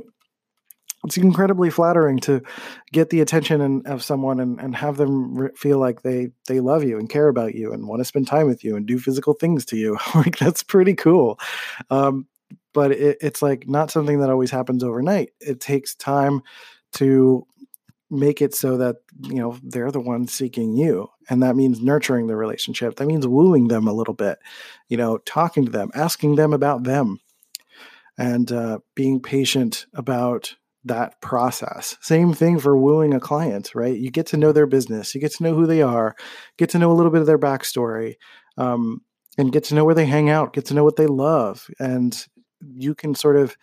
It's 1.06 1.16
incredibly 1.16 1.70
flattering 1.70 2.18
to 2.18 2.42
get 2.92 3.10
the 3.10 3.20
attention 3.20 3.60
and, 3.60 3.86
of 3.86 4.02
someone 4.02 4.40
and, 4.40 4.60
and 4.60 4.74
have 4.76 4.96
them 4.96 5.38
re- 5.38 5.50
feel 5.56 5.78
like 5.78 6.02
they 6.02 6.30
they 6.48 6.60
love 6.60 6.84
you 6.84 6.98
and 6.98 7.08
care 7.08 7.28
about 7.28 7.54
you 7.54 7.72
and 7.72 7.86
want 7.86 8.00
to 8.00 8.04
spend 8.04 8.26
time 8.26 8.46
with 8.46 8.64
you 8.64 8.76
and 8.76 8.86
do 8.86 8.98
physical 8.98 9.32
things 9.34 9.64
to 9.66 9.76
you. 9.76 9.96
Like 10.14 10.38
that's 10.38 10.62
pretty 10.62 10.94
cool. 10.94 11.38
Um, 11.90 12.26
but 12.72 12.90
it, 12.90 13.18
it's 13.20 13.42
like 13.42 13.68
not 13.68 13.90
something 13.90 14.20
that 14.20 14.30
always 14.30 14.50
happens 14.50 14.82
overnight. 14.82 15.30
It 15.40 15.60
takes 15.60 15.94
time 15.94 16.42
to 16.94 17.46
make 18.10 18.40
it 18.40 18.54
so 18.54 18.78
that 18.78 18.96
you 19.22 19.36
know 19.36 19.58
they're 19.62 19.90
the 19.90 20.00
ones 20.00 20.32
seeking 20.32 20.74
you 20.74 21.10
and 21.28 21.42
that 21.42 21.56
means 21.56 21.82
nurturing 21.82 22.28
the 22.28 22.36
relationship. 22.36 22.96
That 22.96 23.06
means 23.06 23.26
wooing 23.26 23.68
them 23.68 23.86
a 23.86 23.92
little 23.92 24.14
bit 24.14 24.38
you 24.88 24.96
know 24.96 25.18
talking 25.18 25.66
to 25.66 25.70
them 25.70 25.90
asking 25.94 26.36
them 26.36 26.52
about 26.52 26.84
them 26.84 27.20
and 28.18 28.50
uh, 28.50 28.78
being 28.94 29.20
patient 29.20 29.86
about 29.92 30.56
that 30.86 31.20
process. 31.20 31.96
Same 32.00 32.32
thing 32.32 32.58
for 32.58 32.76
wooing 32.76 33.14
a 33.14 33.20
client, 33.20 33.74
right? 33.74 33.96
You 33.96 34.10
get 34.10 34.26
to 34.28 34.36
know 34.36 34.52
their 34.52 34.66
business, 34.66 35.14
you 35.14 35.20
get 35.20 35.32
to 35.32 35.42
know 35.42 35.54
who 35.54 35.66
they 35.66 35.82
are, 35.82 36.16
get 36.56 36.70
to 36.70 36.78
know 36.78 36.90
a 36.90 36.94
little 36.94 37.12
bit 37.12 37.20
of 37.20 37.26
their 37.26 37.38
backstory, 37.38 38.14
um, 38.56 39.02
and 39.38 39.52
get 39.52 39.64
to 39.64 39.74
know 39.74 39.84
where 39.84 39.94
they 39.94 40.06
hang 40.06 40.30
out, 40.30 40.52
get 40.52 40.64
to 40.66 40.74
know 40.74 40.84
what 40.84 40.96
they 40.96 41.06
love. 41.06 41.68
And 41.78 42.26
you 42.74 42.94
can 42.94 43.14
sort 43.14 43.36
of 43.36 43.56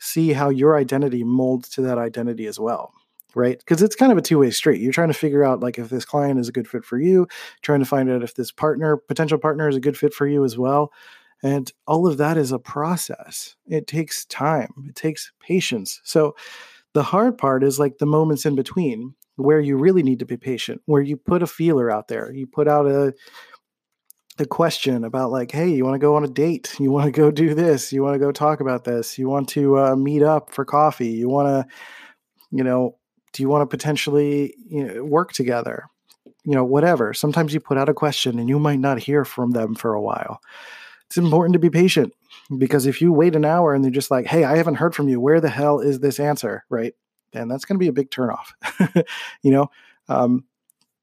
see 0.00 0.32
how 0.32 0.48
your 0.48 0.76
identity 0.76 1.22
molds 1.22 1.68
to 1.68 1.82
that 1.82 1.98
identity 1.98 2.46
as 2.46 2.58
well 2.58 2.92
right 3.34 3.58
because 3.58 3.82
it's 3.82 3.94
kind 3.94 4.10
of 4.10 4.18
a 4.18 4.22
two-way 4.22 4.50
street 4.50 4.80
you're 4.80 4.92
trying 4.92 5.08
to 5.08 5.14
figure 5.14 5.44
out 5.44 5.60
like 5.60 5.78
if 5.78 5.88
this 5.88 6.04
client 6.04 6.40
is 6.40 6.48
a 6.48 6.52
good 6.52 6.66
fit 6.66 6.84
for 6.84 6.98
you 6.98 7.28
trying 7.62 7.78
to 7.78 7.86
find 7.86 8.10
out 8.10 8.22
if 8.22 8.34
this 8.34 8.50
partner 8.50 8.96
potential 8.96 9.38
partner 9.38 9.68
is 9.68 9.76
a 9.76 9.80
good 9.80 9.96
fit 9.96 10.12
for 10.12 10.26
you 10.26 10.44
as 10.44 10.58
well 10.58 10.90
and 11.42 11.72
all 11.86 12.06
of 12.06 12.18
that 12.18 12.36
is 12.36 12.52
a 12.52 12.58
process. 12.58 13.56
It 13.66 13.86
takes 13.86 14.24
time, 14.26 14.72
it 14.88 14.96
takes 14.96 15.32
patience. 15.40 16.00
So 16.04 16.36
the 16.92 17.02
hard 17.02 17.38
part 17.38 17.62
is 17.62 17.78
like 17.78 17.98
the 17.98 18.06
moments 18.06 18.44
in 18.44 18.54
between 18.54 19.14
where 19.36 19.60
you 19.60 19.76
really 19.76 20.02
need 20.02 20.18
to 20.18 20.26
be 20.26 20.36
patient, 20.36 20.82
where 20.86 21.02
you 21.02 21.16
put 21.16 21.42
a 21.42 21.46
feeler 21.46 21.90
out 21.90 22.08
there, 22.08 22.32
you 22.32 22.46
put 22.46 22.68
out 22.68 22.86
a 22.86 23.14
the 24.36 24.46
question 24.46 25.04
about 25.04 25.30
like, 25.30 25.50
hey, 25.50 25.68
you 25.68 25.84
want 25.84 25.94
to 25.94 25.98
go 25.98 26.16
on 26.16 26.24
a 26.24 26.28
date? 26.28 26.74
You 26.80 26.90
want 26.90 27.04
to 27.04 27.12
go 27.12 27.30
do 27.30 27.54
this? 27.54 27.92
You 27.92 28.02
want 28.02 28.14
to 28.14 28.18
go 28.18 28.32
talk 28.32 28.60
about 28.60 28.84
this? 28.84 29.18
You 29.18 29.28
want 29.28 29.50
to 29.50 29.78
uh, 29.78 29.96
meet 29.96 30.22
up 30.22 30.50
for 30.50 30.64
coffee? 30.64 31.08
You 31.10 31.28
want 31.28 31.48
to, 31.48 31.74
you 32.50 32.64
know, 32.64 32.96
do 33.34 33.42
you 33.42 33.50
want 33.50 33.62
to 33.62 33.66
potentially 33.66 34.54
you 34.66 34.86
know, 34.86 35.04
work 35.04 35.32
together? 35.32 35.84
You 36.44 36.54
know, 36.54 36.64
whatever. 36.64 37.12
Sometimes 37.12 37.52
you 37.52 37.60
put 37.60 37.76
out 37.76 37.90
a 37.90 37.94
question 37.94 38.38
and 38.38 38.48
you 38.48 38.58
might 38.58 38.80
not 38.80 38.98
hear 38.98 39.26
from 39.26 39.50
them 39.50 39.74
for 39.74 39.92
a 39.92 40.00
while 40.00 40.40
it's 41.10 41.18
important 41.18 41.54
to 41.54 41.58
be 41.58 41.70
patient 41.70 42.14
because 42.56 42.86
if 42.86 43.02
you 43.02 43.12
wait 43.12 43.34
an 43.34 43.44
hour 43.44 43.74
and 43.74 43.82
they're 43.82 43.90
just 43.90 44.12
like, 44.12 44.26
hey, 44.26 44.44
I 44.44 44.56
haven't 44.56 44.76
heard 44.76 44.94
from 44.94 45.08
you, 45.08 45.20
where 45.20 45.40
the 45.40 45.50
hell 45.50 45.80
is 45.80 45.98
this 45.98 46.20
answer? 46.20 46.64
Right. 46.70 46.94
And 47.32 47.50
that's 47.50 47.64
going 47.64 47.74
to 47.74 47.82
be 47.82 47.88
a 47.88 47.92
big 47.92 48.12
turnoff. 48.12 48.52
you 49.42 49.50
know, 49.50 49.72
um, 50.08 50.44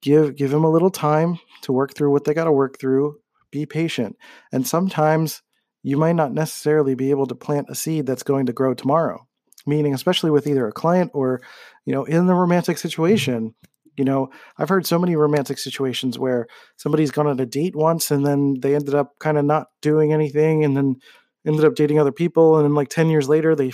give 0.02 0.38
give 0.38 0.50
them 0.50 0.64
a 0.64 0.72
little 0.72 0.90
time 0.90 1.40
to 1.64 1.74
work 1.74 1.94
through 1.94 2.12
what 2.12 2.24
they 2.24 2.34
got 2.34 2.46
to 2.46 2.54
work 2.54 2.80
through. 2.80 3.20
Be 3.52 3.66
patient, 3.66 4.18
and 4.52 4.68
sometimes 4.68 5.42
you 5.84 5.98
might 5.98 6.16
not 6.16 6.34
necessarily 6.34 6.96
be 6.96 7.12
able 7.12 7.28
to 7.28 7.36
plant 7.36 7.68
a 7.70 7.76
seed 7.76 8.06
that's 8.06 8.24
going 8.24 8.46
to 8.48 8.54
grow 8.54 8.74
tomorrow. 8.74 9.26
Meaning, 9.66 9.94
especially 9.94 10.32
with 10.32 10.48
either 10.48 10.68
a 10.68 10.74
client 10.74 11.12
or, 11.14 11.42
you 11.86 11.94
know, 11.94 12.06
in 12.06 12.28
the 12.28 12.34
romantic 12.34 12.78
situation, 12.78 13.56
you 13.98 14.06
know, 14.06 14.30
I've 14.58 14.70
heard 14.70 14.86
so 14.86 15.00
many 15.00 15.16
romantic 15.16 15.58
situations 15.58 16.18
where 16.20 16.48
somebody's 16.78 17.12
gone 17.12 17.28
on 17.28 17.40
a 17.40 17.46
date 17.46 17.76
once 17.76 18.12
and 18.12 18.26
then 18.26 18.60
they 18.62 18.76
ended 18.76 18.96
up 18.96 19.18
kind 19.20 19.38
of 19.38 19.46
not 19.46 19.68
doing 19.82 20.14
anything 20.14 20.64
and 20.64 20.78
then 20.78 20.98
ended 21.46 21.66
up 21.66 21.76
dating 21.76 22.00
other 22.00 22.12
people 22.12 22.58
and 22.58 22.66
then 22.66 22.76
like 22.76 22.90
10 22.90 23.10
years 23.10 23.28
later 23.28 23.56
they 23.56 23.74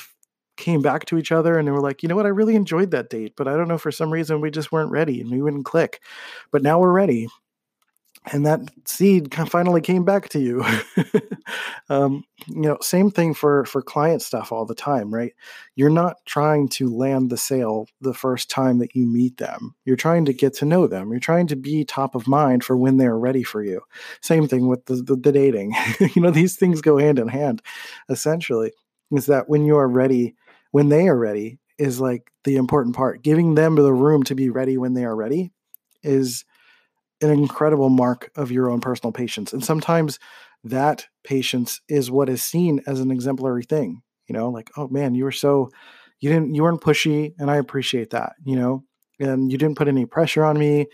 came 0.56 0.82
back 0.82 1.06
to 1.06 1.18
each 1.18 1.32
other 1.32 1.58
and 1.58 1.68
they 1.68 1.72
were 1.72 1.82
like, 1.82 2.04
you 2.04 2.10
know 2.10 2.16
what, 2.16 2.26
I 2.26 2.30
really 2.30 2.56
enjoyed 2.56 2.92
that 2.92 3.10
date, 3.10 3.34
but 3.36 3.48
I 3.48 3.56
don't 3.56 3.68
know 3.68 3.78
for 3.78 3.92
some 3.92 4.12
reason 4.12 4.40
we 4.42 4.52
just 4.52 4.72
weren't 4.72 4.92
ready 4.92 5.20
and 5.20 5.32
we 5.32 5.42
wouldn't 5.42 5.66
click. 5.66 6.02
But 6.52 6.64
now 6.64 6.80
we're 6.80 6.92
ready. 6.92 7.28
And 8.32 8.46
that 8.46 8.62
seed 8.86 9.34
finally 9.34 9.82
came 9.82 10.06
back 10.06 10.30
to 10.30 10.40
you. 10.40 10.64
um, 11.90 12.24
you 12.48 12.62
know, 12.62 12.78
same 12.82 13.12
thing 13.12 13.34
for 13.34 13.66
for 13.66 13.82
client 13.82 14.22
stuff 14.22 14.52
all 14.52 14.66
the 14.66 14.76
time, 14.76 15.14
right? 15.14 15.34
You're 15.76 15.90
not 15.90 16.18
trying 16.26 16.70
to 16.70 16.88
land 16.90 17.30
the 17.30 17.38
sale 17.38 17.88
the 18.02 18.14
first 18.14 18.50
time 18.50 18.80
that 18.80 18.96
you 18.96 19.06
meet 19.06 19.38
them. 19.38 19.76
You're 19.86 19.98
trying 19.98 20.26
to 20.26 20.34
get 20.34 20.54
to 20.56 20.66
know 20.66 20.88
them. 20.88 21.12
You're 21.12 21.20
trying 21.20 21.48
to 21.48 21.56
be 21.56 21.84
top 21.84 22.16
of 22.16 22.28
mind 22.28 22.64
for 22.64 22.78
when 22.78 22.98
they're 22.98 23.18
ready 23.18 23.44
for 23.44 23.62
you. 23.62 23.82
Same 24.22 24.48
thing 24.48 24.68
with 24.68 24.86
the, 24.86 24.96
the, 24.96 25.16
the 25.16 25.32
dating. 25.32 25.76
you 26.16 26.22
know, 26.22 26.32
these 26.32 26.56
things 26.56 26.82
go 26.82 26.98
hand 26.98 27.20
in 27.20 27.28
hand. 27.28 27.62
Essentially, 28.10 28.72
is 29.12 29.26
that 29.26 29.50
when 29.50 29.66
you 29.66 29.78
are 29.78 29.88
ready 29.88 30.36
when 30.74 30.90
they 30.90 31.08
are 31.08 31.18
ready 31.18 31.60
is 31.78 32.02
like 32.02 32.32
the 32.44 32.56
important 32.56 32.96
part. 32.96 33.22
Giving 33.22 33.54
them 33.56 33.76
the 33.76 33.94
room 33.94 34.24
to 34.24 34.36
be 34.36 34.50
ready 34.50 34.78
when 34.78 34.96
they 34.96 35.06
are 35.06 35.16
ready 35.16 35.52
is 36.02 36.46
an 37.24 37.32
incredible 37.32 37.90
mark 37.90 38.32
of 38.36 38.52
your 38.52 38.70
own 38.70 38.82
personal 38.82 39.12
patience. 39.12 39.54
And 39.54 39.64
sometimes 39.64 40.20
that 40.64 41.08
patience 41.24 41.82
is 41.88 42.12
what 42.12 42.30
is 42.30 42.44
seen 42.44 42.82
as 42.88 43.00
an 43.00 43.12
exemplary 43.12 43.64
thing. 43.64 44.02
You 44.28 44.34
know, 44.34 44.50
like, 44.50 44.72
oh 44.78 44.88
man, 44.88 45.16
you 45.16 45.24
were 45.26 45.32
so 45.32 45.70
you 46.20 46.30
didn't 46.30 46.56
you 46.56 46.64
weren't 46.64 46.82
pushy 46.82 47.34
and 47.38 47.52
I 47.52 47.58
appreciate 47.58 48.12
that, 48.12 48.34
you 48.46 48.56
know, 48.56 48.84
and 49.20 49.52
you 49.52 49.58
didn't 49.58 49.78
put 49.78 49.88
any 49.88 50.06
pressure 50.06 50.44
on 50.44 50.58
me. 50.58 50.88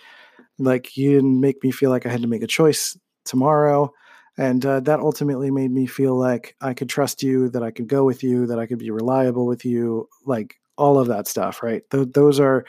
Like 0.58 0.98
you 0.98 1.12
didn't 1.12 1.40
make 1.40 1.64
me 1.64 1.72
feel 1.72 1.90
like 1.90 2.06
I 2.06 2.10
had 2.10 2.22
to 2.22 2.28
make 2.28 2.44
a 2.44 2.48
choice 2.48 2.98
tomorrow 3.26 3.94
and 4.40 4.66
uh, 4.66 4.80
that 4.82 5.02
ultimately 5.02 5.52
made 5.52 5.70
me 5.70 5.86
feel 5.86 6.18
like 6.18 6.56
I 6.62 6.74
could 6.74 6.88
trust 6.88 7.22
you, 7.22 7.50
that 7.50 7.62
I 7.62 7.72
could 7.72 7.88
go 7.88 8.06
with 8.06 8.24
you, 8.24 8.48
that 8.48 8.58
I 8.58 8.68
could 8.68 8.80
be 8.80 8.90
reliable 8.90 9.46
with 9.46 9.66
you, 9.66 10.08
like 10.26 10.56
all 10.78 10.98
of 10.98 11.10
that 11.10 11.28
stuff, 11.28 11.62
right? 11.62 11.84
Th- 11.92 12.08
those 12.14 12.40
are 12.40 12.64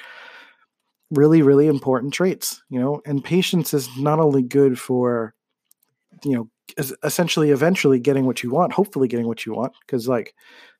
really, 1.11 1.43
really 1.43 1.67
important 1.67 2.14
traits, 2.14 2.62
you 2.69 2.81
know. 2.81 3.00
And 3.05 3.25
patience 3.25 3.75
is 3.75 3.88
not 3.99 4.21
only 4.21 4.43
good 4.43 4.79
for, 4.79 5.35
you 6.25 6.33
know, 6.33 6.49
essentially 7.02 7.50
eventually 7.50 7.99
getting 7.99 8.26
what 8.26 8.43
you 8.43 8.50
want, 8.50 8.73
hopefully 8.73 9.09
getting 9.09 9.26
what 9.26 9.45
you 9.45 9.55
want, 9.55 9.73
because 9.87 10.09
like 10.09 10.35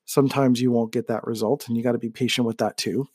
sometimes 0.05 0.61
you 0.61 0.71
won't 0.71 0.93
get 0.93 1.09
that 1.09 1.27
result, 1.27 1.69
and 1.69 1.77
you 1.77 1.83
got 1.83 1.93
to 1.93 1.99
be 1.99 2.11
patient 2.11 2.47
with 2.47 2.59
that 2.59 2.77
too. 2.77 3.07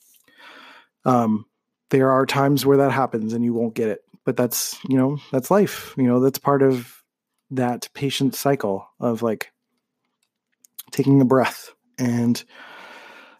Um, 1.06 1.46
there 1.90 2.12
are 2.12 2.26
times 2.26 2.66
where 2.66 2.78
that 2.78 2.92
happens 2.92 3.34
and 3.34 3.46
you 3.46 3.54
won't 3.54 3.76
get 3.76 3.90
it, 3.90 4.02
but 4.26 4.36
that's 4.36 4.78
you 4.88 4.98
know 4.98 5.18
that's 5.32 5.52
life. 5.52 5.94
You 5.98 6.04
know 6.04 6.20
that's 6.20 6.40
part 6.40 6.62
of 6.62 7.04
that 7.52 7.88
patient 7.94 8.36
cycle 8.36 8.88
of 9.00 9.22
like 9.22 9.52
taking 10.92 11.22
a 11.22 11.26
breath 11.26 11.74
and 11.98 12.44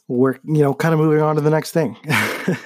work, 0.08 0.40
you 0.44 0.62
know, 0.62 0.74
kind 0.74 0.94
of 0.94 1.00
moving 1.00 1.22
on 1.22 1.36
to 1.36 1.42
the 1.42 1.50
next 1.50 1.72
thing 1.72 1.98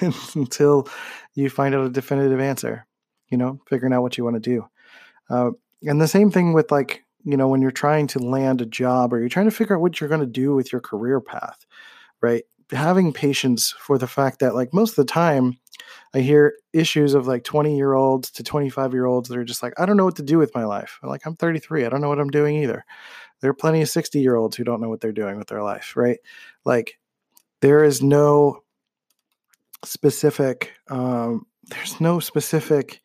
until 0.34 0.88
you 1.34 1.48
find 1.48 1.74
out 1.74 1.86
a 1.86 1.90
definitive 1.90 2.40
answer, 2.40 2.86
you 3.28 3.38
know, 3.38 3.60
figuring 3.68 3.92
out 3.92 4.02
what 4.02 4.18
you 4.18 4.24
want 4.24 4.34
to 4.34 4.40
do. 4.40 4.66
Uh, 5.28 5.50
and 5.84 6.00
the 6.00 6.08
same 6.08 6.30
thing 6.30 6.52
with 6.52 6.70
like, 6.70 7.04
you 7.24 7.36
know, 7.36 7.48
when 7.48 7.62
you're 7.62 7.70
trying 7.70 8.06
to 8.08 8.18
land 8.18 8.60
a 8.60 8.66
job 8.66 9.12
or 9.12 9.20
you're 9.20 9.28
trying 9.28 9.48
to 9.48 9.50
figure 9.50 9.76
out 9.76 9.82
what 9.82 10.00
you're 10.00 10.08
going 10.08 10.20
to 10.20 10.26
do 10.26 10.54
with 10.54 10.72
your 10.72 10.80
career 10.80 11.20
path, 11.20 11.66
right? 12.20 12.44
Having 12.72 13.12
patience 13.12 13.74
for 13.78 13.98
the 13.98 14.06
fact 14.06 14.38
that, 14.38 14.54
like, 14.54 14.72
most 14.72 14.90
of 14.90 14.96
the 14.96 15.12
time, 15.12 15.58
I 16.14 16.20
hear 16.20 16.54
issues 16.72 17.14
of 17.14 17.26
like 17.26 17.44
20 17.44 17.76
year 17.76 17.94
olds 17.94 18.30
to 18.32 18.42
25 18.42 18.92
year 18.92 19.06
olds 19.06 19.28
that 19.28 19.38
are 19.38 19.44
just 19.44 19.62
like, 19.62 19.72
I 19.78 19.86
don't 19.86 19.96
know 19.96 20.04
what 20.04 20.16
to 20.16 20.22
do 20.22 20.38
with 20.38 20.54
my 20.54 20.64
life. 20.64 20.98
Like, 21.02 21.26
I'm 21.26 21.36
33. 21.36 21.84
I 21.84 21.88
don't 21.88 22.00
know 22.00 22.08
what 22.08 22.20
I'm 22.20 22.30
doing 22.30 22.56
either. 22.62 22.84
There 23.40 23.50
are 23.50 23.54
plenty 23.54 23.82
of 23.82 23.88
60 23.88 24.20
year 24.20 24.36
olds 24.36 24.56
who 24.56 24.64
don't 24.64 24.80
know 24.80 24.88
what 24.88 25.00
they're 25.00 25.12
doing 25.12 25.36
with 25.36 25.48
their 25.48 25.62
life, 25.62 25.96
right? 25.96 26.18
Like, 26.64 26.98
there 27.60 27.84
is 27.84 28.02
no 28.02 28.62
specific, 29.84 30.72
um, 30.88 31.46
there's 31.64 32.00
no 32.00 32.20
specific 32.20 33.00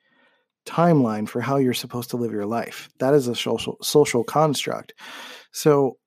timeline 0.66 1.30
for 1.30 1.42
how 1.42 1.58
you're 1.58 1.74
supposed 1.74 2.10
to 2.10 2.18
live 2.18 2.32
your 2.32 2.46
life. 2.46 2.90
That 3.00 3.14
is 3.14 3.28
a 3.28 3.36
social 3.36 3.78
social 3.82 4.24
construct. 4.24 4.94
So 5.52 5.98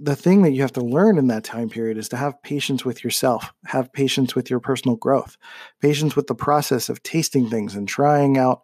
the 0.00 0.16
thing 0.16 0.42
that 0.42 0.52
you 0.52 0.62
have 0.62 0.72
to 0.72 0.84
learn 0.84 1.18
in 1.18 1.28
that 1.28 1.44
time 1.44 1.70
period 1.70 1.96
is 1.96 2.08
to 2.10 2.16
have 2.16 2.42
patience 2.42 2.84
with 2.84 3.02
yourself, 3.02 3.52
have 3.64 3.92
patience 3.92 4.34
with 4.34 4.50
your 4.50 4.60
personal 4.60 4.96
growth, 4.96 5.36
patience 5.80 6.14
with 6.14 6.26
the 6.26 6.34
process 6.34 6.88
of 6.88 7.02
tasting 7.02 7.48
things 7.48 7.74
and 7.74 7.88
trying 7.88 8.36
out 8.36 8.60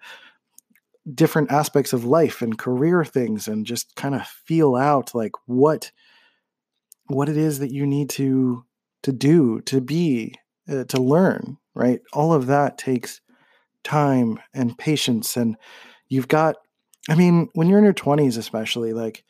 different 1.15 1.51
aspects 1.51 1.93
of 1.93 2.05
life 2.05 2.43
and 2.43 2.59
career 2.59 3.05
things 3.05 3.47
and 3.47 3.67
just 3.67 3.95
kind 3.95 4.15
of 4.15 4.27
feel 4.27 4.75
out 4.75 5.15
like 5.15 5.33
what 5.47 5.93
what 7.09 7.29
it 7.29 7.37
is 7.37 7.59
that 7.59 7.71
you 7.71 7.87
need 7.87 8.09
to 8.09 8.65
to 9.05 9.13
do, 9.13 9.61
to 9.63 9.81
be, 9.81 10.35
uh, 10.69 10.85
to 10.85 11.01
learn, 11.01 11.57
right? 11.75 12.01
All 12.13 12.33
of 12.33 12.47
that 12.47 12.79
takes 12.79 13.21
time 13.85 14.41
and 14.53 14.77
patience 14.77 15.37
and 15.37 15.57
you've 16.09 16.29
got 16.29 16.57
I 17.09 17.15
mean, 17.17 17.51
when 17.53 17.69
you're 17.69 17.79
in 17.79 17.85
your 17.85 17.93
20s 17.93 18.39
especially 18.39 18.95
like 18.95 19.19
it 19.19 19.25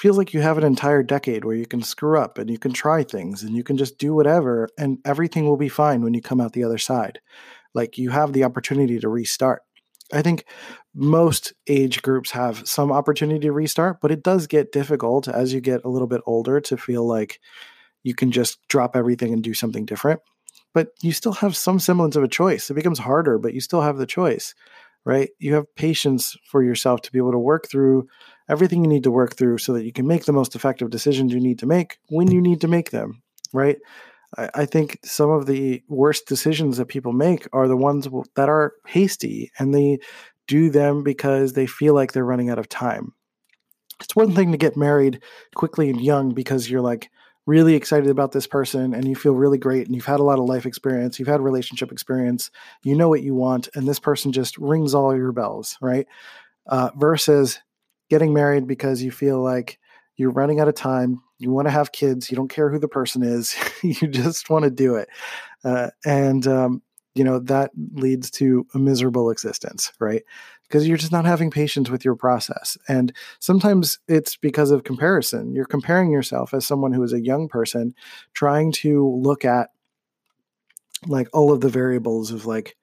feels 0.00 0.16
like 0.16 0.32
you 0.32 0.40
have 0.40 0.56
an 0.56 0.64
entire 0.64 1.02
decade 1.02 1.44
where 1.44 1.54
you 1.54 1.66
can 1.66 1.82
screw 1.82 2.18
up 2.18 2.38
and 2.38 2.48
you 2.48 2.58
can 2.58 2.72
try 2.72 3.02
things 3.02 3.42
and 3.42 3.54
you 3.54 3.62
can 3.62 3.76
just 3.76 3.98
do 3.98 4.14
whatever 4.14 4.68
and 4.78 4.98
everything 5.04 5.44
will 5.44 5.58
be 5.58 5.68
fine 5.68 6.00
when 6.02 6.14
you 6.14 6.22
come 6.22 6.40
out 6.40 6.54
the 6.54 6.64
other 6.64 6.78
side. 6.78 7.20
Like 7.74 7.98
you 7.98 8.10
have 8.10 8.32
the 8.32 8.44
opportunity 8.44 8.98
to 8.98 9.08
restart. 9.08 9.62
I 10.10 10.22
think 10.22 10.46
most 10.94 11.52
age 11.66 12.00
groups 12.00 12.30
have 12.30 12.66
some 12.66 12.90
opportunity 12.90 13.40
to 13.40 13.52
restart, 13.52 14.00
but 14.00 14.10
it 14.10 14.22
does 14.22 14.46
get 14.46 14.72
difficult 14.72 15.28
as 15.28 15.52
you 15.52 15.60
get 15.60 15.84
a 15.84 15.90
little 15.90 16.08
bit 16.08 16.22
older 16.24 16.60
to 16.62 16.78
feel 16.78 17.06
like 17.06 17.40
you 18.02 18.14
can 18.14 18.30
just 18.30 18.58
drop 18.68 18.96
everything 18.96 19.32
and 19.32 19.42
do 19.42 19.54
something 19.54 19.84
different. 19.84 20.20
But 20.74 20.88
you 21.02 21.12
still 21.12 21.32
have 21.32 21.56
some 21.56 21.78
semblance 21.78 22.16
of 22.16 22.22
a 22.22 22.28
choice. 22.28 22.70
It 22.70 22.74
becomes 22.74 22.98
harder, 22.98 23.38
but 23.38 23.54
you 23.54 23.60
still 23.60 23.80
have 23.80 23.96
the 23.96 24.06
choice, 24.06 24.54
right? 25.04 25.30
You 25.38 25.54
have 25.54 25.74
patience 25.76 26.36
for 26.44 26.62
yourself 26.62 27.02
to 27.02 27.12
be 27.12 27.18
able 27.18 27.32
to 27.32 27.38
work 27.38 27.68
through 27.68 28.08
everything 28.48 28.82
you 28.82 28.88
need 28.88 29.04
to 29.04 29.10
work 29.10 29.36
through 29.36 29.58
so 29.58 29.72
that 29.72 29.84
you 29.84 29.92
can 29.92 30.06
make 30.06 30.24
the 30.24 30.32
most 30.32 30.54
effective 30.54 30.90
decisions 30.90 31.32
you 31.32 31.40
need 31.40 31.58
to 31.58 31.66
make 31.66 31.98
when 32.08 32.30
you 32.30 32.40
need 32.40 32.60
to 32.60 32.68
make 32.68 32.90
them, 32.90 33.22
right? 33.52 33.76
I, 34.36 34.66
think 34.66 34.98
some 35.04 35.30
of 35.30 35.46
the 35.46 35.82
worst 35.88 36.26
decisions 36.26 36.76
that 36.76 36.86
people 36.86 37.12
make 37.12 37.48
are 37.52 37.66
the 37.66 37.76
ones 37.76 38.06
that 38.36 38.48
are 38.48 38.74
hasty 38.86 39.50
and 39.58 39.74
they 39.74 40.00
do 40.46 40.68
them 40.70 41.02
because 41.02 41.54
they 41.54 41.66
feel 41.66 41.94
like 41.94 42.12
they're 42.12 42.24
running 42.24 42.50
out 42.50 42.58
of 42.58 42.68
time. 42.68 43.14
It's 44.00 44.14
one 44.14 44.34
thing 44.34 44.52
to 44.52 44.58
get 44.58 44.76
married 44.76 45.22
quickly 45.54 45.88
and 45.88 46.00
young 46.00 46.34
because 46.34 46.68
you're 46.68 46.82
like 46.82 47.10
really 47.48 47.74
excited 47.74 48.10
about 48.10 48.32
this 48.32 48.46
person 48.46 48.92
and 48.92 49.08
you 49.08 49.16
feel 49.16 49.34
really 49.34 49.56
great 49.56 49.86
and 49.86 49.96
you've 49.96 50.04
had 50.04 50.20
a 50.20 50.22
lot 50.22 50.38
of 50.38 50.44
life 50.44 50.66
experience, 50.66 51.18
you've 51.18 51.28
had 51.28 51.40
relationship 51.40 51.90
experience, 51.90 52.50
you 52.82 52.94
know 52.94 53.08
what 53.08 53.22
you 53.22 53.34
want, 53.34 53.70
and 53.74 53.88
this 53.88 53.98
person 53.98 54.32
just 54.32 54.58
rings 54.58 54.94
all 54.94 55.16
your 55.16 55.32
bells, 55.32 55.78
right? 55.80 56.06
Uh, 56.66 56.90
versus 56.96 57.58
getting 58.10 58.34
married 58.34 58.66
because 58.66 59.02
you 59.02 59.10
feel 59.10 59.42
like 59.42 59.78
you're 60.16 60.30
running 60.30 60.60
out 60.60 60.68
of 60.68 60.74
time. 60.74 61.22
You 61.38 61.50
want 61.50 61.66
to 61.68 61.72
have 61.72 61.90
kids. 61.90 62.30
You 62.30 62.36
don't 62.36 62.50
care 62.50 62.68
who 62.68 62.78
the 62.78 62.86
person 62.86 63.22
is. 63.22 63.56
you 63.82 64.08
just 64.08 64.50
want 64.50 64.64
to 64.64 64.70
do 64.70 64.96
it. 64.96 65.08
Uh, 65.64 65.88
and, 66.04 66.46
um, 66.46 66.82
you 67.14 67.24
know, 67.24 67.38
that 67.38 67.70
leads 67.94 68.30
to 68.32 68.66
a 68.74 68.78
miserable 68.78 69.30
existence, 69.30 69.90
right? 69.98 70.22
Because 70.68 70.86
you're 70.86 70.98
just 70.98 71.12
not 71.12 71.24
having 71.24 71.50
patience 71.50 71.88
with 71.88 72.04
your 72.04 72.14
process. 72.14 72.76
And 72.88 73.12
sometimes 73.40 73.98
it's 74.06 74.36
because 74.36 74.70
of 74.70 74.84
comparison. 74.84 75.54
You're 75.54 75.64
comparing 75.64 76.10
yourself 76.10 76.52
as 76.52 76.66
someone 76.66 76.92
who 76.92 77.02
is 77.02 77.14
a 77.14 77.24
young 77.24 77.48
person, 77.48 77.94
trying 78.34 78.72
to 78.72 79.08
look 79.22 79.44
at 79.44 79.70
like 81.06 81.28
all 81.32 81.52
of 81.52 81.60
the 81.60 81.68
variables 81.68 82.30
of 82.30 82.44
like, 82.44 82.76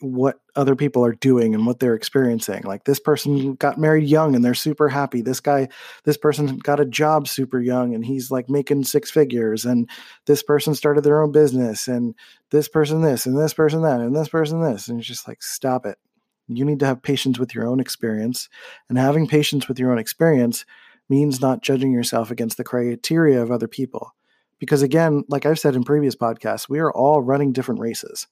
what 0.00 0.40
other 0.56 0.76
people 0.76 1.04
are 1.04 1.14
doing 1.14 1.54
and 1.54 1.66
what 1.66 1.80
they're 1.80 1.94
experiencing. 1.94 2.62
Like 2.62 2.84
this 2.84 3.00
person 3.00 3.54
got 3.54 3.78
married 3.78 4.08
young 4.08 4.34
and 4.34 4.44
they're 4.44 4.54
super 4.54 4.88
happy. 4.88 5.20
This 5.20 5.40
guy, 5.40 5.68
this 6.04 6.16
person 6.16 6.58
got 6.58 6.80
a 6.80 6.84
job 6.84 7.26
super 7.26 7.60
young 7.60 7.94
and 7.94 8.04
he's 8.04 8.30
like 8.30 8.48
making 8.48 8.84
six 8.84 9.10
figures. 9.10 9.64
And 9.64 9.88
this 10.26 10.42
person 10.42 10.74
started 10.74 11.02
their 11.02 11.22
own 11.22 11.32
business 11.32 11.88
and 11.88 12.14
this 12.50 12.68
person 12.68 13.02
this 13.02 13.26
and 13.26 13.36
this 13.36 13.54
person 13.54 13.82
that 13.82 14.00
and 14.00 14.14
this 14.14 14.28
person 14.28 14.62
this. 14.62 14.88
And 14.88 15.00
it's 15.00 15.08
just 15.08 15.26
like, 15.26 15.42
stop 15.42 15.86
it. 15.86 15.98
You 16.48 16.64
need 16.64 16.80
to 16.80 16.86
have 16.86 17.02
patience 17.02 17.38
with 17.38 17.54
your 17.54 17.66
own 17.66 17.80
experience. 17.80 18.48
And 18.88 18.98
having 18.98 19.26
patience 19.26 19.68
with 19.68 19.78
your 19.78 19.92
own 19.92 19.98
experience 19.98 20.64
means 21.08 21.40
not 21.40 21.62
judging 21.62 21.92
yourself 21.92 22.30
against 22.30 22.56
the 22.56 22.64
criteria 22.64 23.42
of 23.42 23.50
other 23.50 23.68
people. 23.68 24.14
Because 24.58 24.82
again, 24.82 25.24
like 25.28 25.46
I've 25.46 25.58
said 25.58 25.74
in 25.74 25.84
previous 25.84 26.16
podcasts, 26.16 26.68
we 26.68 26.78
are 26.78 26.92
all 26.92 27.22
running 27.22 27.52
different 27.52 27.80
races 27.80 28.26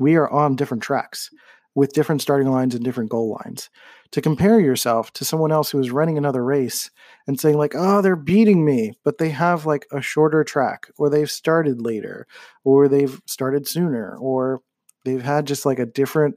we 0.00 0.16
are 0.16 0.30
on 0.30 0.56
different 0.56 0.82
tracks 0.82 1.30
with 1.74 1.92
different 1.94 2.20
starting 2.20 2.50
lines 2.50 2.74
and 2.74 2.84
different 2.84 3.10
goal 3.10 3.30
lines. 3.30 3.70
To 4.12 4.20
compare 4.20 4.60
yourself 4.60 5.10
to 5.14 5.24
someone 5.24 5.52
else 5.52 5.70
who 5.70 5.78
is 5.78 5.90
running 5.90 6.18
another 6.18 6.44
race 6.44 6.90
and 7.26 7.40
saying, 7.40 7.56
like, 7.56 7.74
oh, 7.74 8.02
they're 8.02 8.14
beating 8.14 8.64
me, 8.64 8.92
but 9.04 9.16
they 9.16 9.30
have 9.30 9.64
like 9.64 9.86
a 9.90 10.02
shorter 10.02 10.44
track, 10.44 10.88
or 10.98 11.08
they've 11.08 11.30
started 11.30 11.80
later, 11.80 12.26
or 12.62 12.88
they've 12.88 13.22
started 13.24 13.66
sooner, 13.66 14.16
or 14.18 14.60
they've 15.06 15.22
had 15.22 15.46
just 15.46 15.64
like 15.64 15.78
a 15.78 15.86
different 15.86 16.34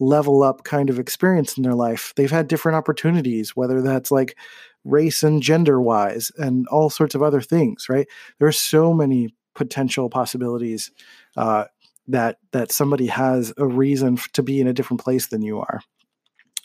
level 0.00 0.42
up 0.42 0.64
kind 0.64 0.90
of 0.90 0.98
experience 0.98 1.56
in 1.56 1.62
their 1.62 1.74
life. 1.74 2.12
They've 2.16 2.30
had 2.30 2.48
different 2.48 2.76
opportunities, 2.76 3.56
whether 3.56 3.80
that's 3.80 4.10
like 4.10 4.36
race 4.84 5.22
and 5.22 5.42
gender 5.42 5.80
wise 5.80 6.30
and 6.36 6.66
all 6.68 6.90
sorts 6.90 7.14
of 7.14 7.22
other 7.22 7.40
things, 7.40 7.88
right? 7.88 8.06
There 8.38 8.48
are 8.48 8.52
so 8.52 8.92
many 8.92 9.34
potential 9.54 10.10
possibilities 10.10 10.90
uh, 11.36 11.64
that 12.08 12.38
that 12.52 12.72
somebody 12.72 13.06
has 13.06 13.52
a 13.56 13.66
reason 13.66 14.18
to 14.32 14.42
be 14.42 14.60
in 14.60 14.66
a 14.66 14.72
different 14.72 15.02
place 15.02 15.28
than 15.28 15.42
you 15.42 15.60
are. 15.60 15.80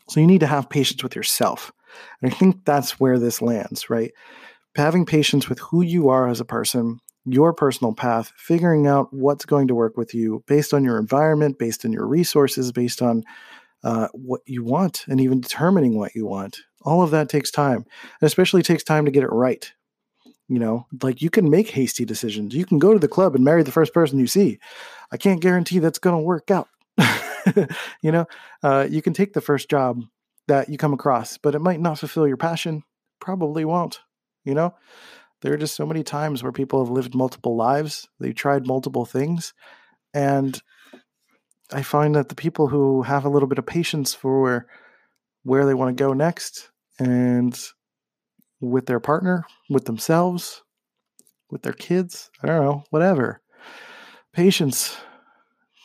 So 0.10 0.20
you 0.20 0.28
need 0.28 0.42
to 0.42 0.48
have 0.48 0.70
patience 0.70 1.04
with 1.04 1.16
yourself. 1.16 1.72
And 2.22 2.32
I 2.32 2.36
think 2.36 2.66
that's 2.66 3.00
where 3.00 3.20
this 3.20 3.42
lands, 3.42 3.90
right? 3.90 4.12
Having 4.76 5.06
patience 5.06 5.48
with 5.48 5.60
who 5.60 5.82
you 5.82 6.10
are 6.10 6.28
as 6.28 6.40
a 6.40 6.46
person, 6.46 7.00
your 7.26 7.54
personal 7.54 7.94
path, 7.94 8.32
figuring 8.38 8.88
out 8.88 9.14
what's 9.14 9.46
going 9.46 9.68
to 9.68 9.76
work 9.76 9.98
with 9.98 10.14
you 10.14 10.44
based 10.48 10.74
on 10.74 10.84
your 10.84 10.98
environment, 10.98 11.60
based 11.60 11.86
on 11.86 11.94
your 11.94 12.08
resources, 12.08 12.72
based 12.72 13.02
on 13.02 13.24
uh, 13.84 14.08
what 14.14 14.42
you 14.46 14.64
want, 14.64 15.06
and 15.08 15.22
even 15.22 15.42
determining 15.42 15.98
what 15.98 16.16
you 16.16 16.26
want. 16.26 16.60
All 16.82 17.04
of 17.04 17.12
that 17.12 17.30
takes 17.30 17.52
time, 17.52 17.86
and 18.22 18.28
especially 18.28 18.64
takes 18.64 18.84
time 18.84 19.06
to 19.06 19.12
get 19.12 19.24
it 19.24 19.32
right. 19.32 19.72
You 20.48 20.60
know, 20.60 20.88
like 21.04 21.22
you 21.22 21.30
can 21.30 21.50
make 21.50 21.70
hasty 21.70 22.06
decisions. 22.06 22.56
You 22.56 22.66
can 22.66 22.80
go 22.80 22.94
to 22.94 23.00
the 23.00 23.08
club 23.08 23.36
and 23.36 23.44
marry 23.44 23.62
the 23.62 23.72
first 23.72 23.94
person 23.94 24.20
you 24.20 24.28
see. 24.28 24.60
I 25.12 25.18
can't 25.18 25.42
guarantee 25.42 25.80
that's 25.80 26.00
going 26.00 26.16
to 26.16 26.24
work 26.24 26.50
out. 26.50 26.68
you 28.02 28.12
know, 28.12 28.26
uh, 28.64 28.88
you 28.90 29.02
can 29.02 29.14
take 29.14 29.34
the 29.34 29.42
first 29.42 29.70
job 29.70 30.04
that 30.48 30.70
you 30.70 30.78
come 30.78 30.94
across, 30.94 31.38
but 31.38 31.54
it 31.54 31.60
might 31.60 31.80
not 31.80 32.00
fulfill 32.00 32.28
your 32.28 32.38
passion. 32.38 32.84
Probably 33.20 33.64
won't. 33.64 34.00
You 34.44 34.56
know, 34.56 34.74
there 35.42 35.54
are 35.54 35.58
just 35.58 35.76
so 35.76 35.86
many 35.86 36.04
times 36.04 36.44
where 36.44 36.52
people 36.52 36.84
have 36.84 36.92
lived 36.92 37.16
multiple 37.16 37.56
lives, 37.56 38.08
they've 38.20 38.36
tried 38.36 38.68
multiple 38.68 39.06
things. 39.06 39.54
And 40.14 40.62
I 41.72 41.84
find 41.84 42.16
that 42.16 42.30
the 42.30 42.36
people 42.36 42.68
who 42.68 43.04
have 43.04 43.26
a 43.26 43.30
little 43.30 43.48
bit 43.48 43.60
of 43.60 43.66
patience 43.66 44.14
for 44.14 44.68
where, 45.44 45.66
they 45.66 45.74
want 45.74 45.96
to 45.96 46.04
go 46.04 46.14
next 46.14 46.70
and 47.00 47.58
with 48.60 48.86
their 48.86 49.00
partner, 49.00 49.46
with 49.70 49.86
themselves, 49.86 50.64
with 51.50 51.62
their 51.62 51.74
kids, 51.74 52.30
I 52.44 52.48
don't 52.48 52.62
know, 52.62 52.84
whatever. 52.90 53.42
Patience 54.34 54.98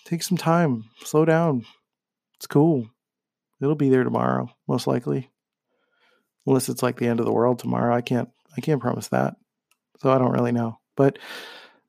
take 0.05 0.23
some 0.23 0.37
time, 0.37 0.85
slow 1.05 1.25
down. 1.25 1.65
It's 2.37 2.47
cool. 2.47 2.89
It'll 3.61 3.75
be 3.75 3.89
there 3.89 4.05
tomorrow, 4.05 4.51
most 4.69 4.87
likely. 4.87 5.31
Unless 6.47 6.69
it's 6.69 6.83
like 6.83 6.99
the 6.99 7.07
end 7.07 7.21
of 7.21 7.27
the 7.27 7.33
world 7.33 7.59
tomorrow. 7.59 7.95
I 7.95 8.01
can't 8.01 8.29
I 8.57 8.61
can't 8.61 8.81
promise 8.81 9.09
that. 9.09 9.37
So 9.99 10.11
I 10.11 10.19
don't 10.19 10.33
really 10.33 10.53
know. 10.53 10.79
But 10.97 11.19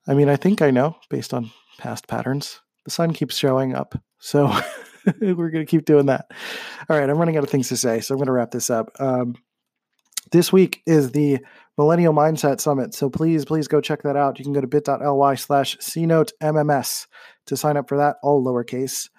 I 0.07 0.13
mean, 0.13 0.29
I 0.29 0.35
think 0.35 0.61
I 0.61 0.71
know 0.71 0.97
based 1.09 1.33
on 1.33 1.51
past 1.77 2.07
patterns. 2.07 2.61
The 2.85 2.91
sun 2.91 3.13
keeps 3.13 3.35
showing 3.35 3.75
up. 3.75 3.99
So 4.19 4.47
we're 5.19 5.49
going 5.49 5.65
to 5.65 5.69
keep 5.69 5.85
doing 5.85 6.07
that. 6.07 6.31
All 6.89 6.97
right, 6.97 7.09
I'm 7.09 7.17
running 7.17 7.37
out 7.37 7.43
of 7.43 7.49
things 7.49 7.69
to 7.69 7.77
say, 7.77 7.99
so 7.99 8.13
I'm 8.13 8.17
going 8.17 8.27
to 8.27 8.31
wrap 8.31 8.51
this 8.51 8.69
up. 8.69 8.89
Um, 8.99 9.35
this 10.31 10.51
week 10.51 10.81
is 10.85 11.11
the 11.11 11.39
Millennial 11.77 12.13
Mindset 12.13 12.59
Summit. 12.59 12.93
So 12.93 13.09
please, 13.09 13.45
please 13.45 13.67
go 13.67 13.81
check 13.81 14.03
that 14.03 14.15
out. 14.15 14.39
You 14.39 14.45
can 14.45 14.53
go 14.53 14.61
to 14.61 14.67
bit.ly 14.67 15.35
slash 15.35 15.77
MMS 15.77 17.07
to 17.45 17.57
sign 17.57 17.77
up 17.77 17.87
for 17.87 17.97
that, 17.97 18.17
all 18.23 18.43
lowercase. 18.43 19.09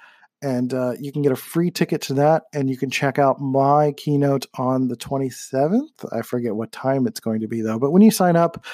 And 0.42 0.74
uh, 0.74 0.92
you 1.00 1.12
can 1.12 1.22
get 1.22 1.32
a 1.32 1.36
free 1.36 1.70
ticket 1.70 2.02
to 2.02 2.14
that, 2.14 2.44
and 2.52 2.68
you 2.68 2.76
can 2.76 2.90
check 2.90 3.18
out 3.18 3.40
my 3.40 3.92
keynote 3.96 4.46
on 4.58 4.88
the 4.88 4.96
27th. 4.96 6.12
I 6.12 6.22
forget 6.22 6.54
what 6.54 6.72
time 6.72 7.06
it's 7.06 7.20
going 7.20 7.40
to 7.40 7.48
be, 7.48 7.62
though. 7.62 7.78
But 7.78 7.92
when 7.92 8.02
you 8.02 8.10
sign 8.10 8.36
up, 8.36 8.64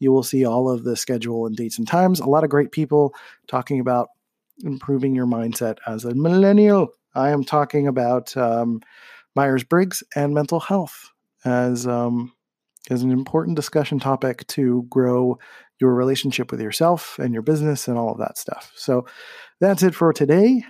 you 0.00 0.10
will 0.10 0.24
see 0.24 0.44
all 0.44 0.68
of 0.68 0.82
the 0.82 0.96
schedule 0.96 1.46
and 1.46 1.56
dates 1.56 1.78
and 1.78 1.86
times. 1.86 2.18
A 2.18 2.26
lot 2.26 2.42
of 2.42 2.50
great 2.50 2.72
people 2.72 3.14
talking 3.46 3.78
about 3.78 4.08
improving 4.64 5.14
your 5.14 5.26
mindset 5.26 5.78
as 5.86 6.04
a 6.04 6.14
millennial. 6.14 6.88
I 7.14 7.30
am 7.30 7.44
talking 7.44 7.86
about 7.86 8.36
um, 8.36 8.80
Myers 9.36 9.64
Briggs 9.64 10.02
and 10.16 10.34
mental 10.34 10.60
health 10.60 11.10
as 11.44 11.86
um, 11.86 12.32
as 12.90 13.02
an 13.02 13.10
important 13.10 13.56
discussion 13.56 13.98
topic 13.98 14.46
to 14.48 14.84
grow 14.88 15.38
your 15.80 15.94
relationship 15.94 16.50
with 16.50 16.60
yourself 16.60 17.18
and 17.18 17.32
your 17.32 17.42
business 17.42 17.88
and 17.88 17.98
all 17.98 18.10
of 18.10 18.18
that 18.18 18.38
stuff. 18.38 18.72
So 18.76 19.06
that's 19.60 19.82
it 19.82 19.94
for 19.94 20.12
today. 20.12 20.64